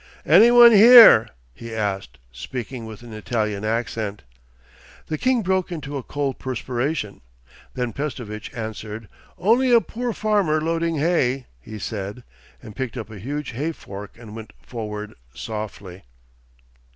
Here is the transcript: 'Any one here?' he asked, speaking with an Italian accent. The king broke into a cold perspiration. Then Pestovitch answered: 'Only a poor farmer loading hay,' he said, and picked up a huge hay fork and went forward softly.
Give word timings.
'Any 0.25 0.49
one 0.49 0.71
here?' 0.71 1.27
he 1.53 1.71
asked, 1.75 2.17
speaking 2.31 2.87
with 2.87 3.03
an 3.03 3.13
Italian 3.13 3.63
accent. 3.63 4.23
The 5.05 5.17
king 5.19 5.43
broke 5.43 5.71
into 5.71 5.95
a 5.95 6.01
cold 6.01 6.39
perspiration. 6.39 7.21
Then 7.75 7.93
Pestovitch 7.93 8.51
answered: 8.55 9.07
'Only 9.37 9.71
a 9.71 9.79
poor 9.79 10.11
farmer 10.11 10.59
loading 10.59 10.95
hay,' 10.95 11.45
he 11.59 11.77
said, 11.77 12.23
and 12.63 12.75
picked 12.75 12.97
up 12.97 13.11
a 13.11 13.19
huge 13.19 13.51
hay 13.51 13.71
fork 13.73 14.17
and 14.17 14.35
went 14.35 14.53
forward 14.63 15.13
softly. 15.35 16.01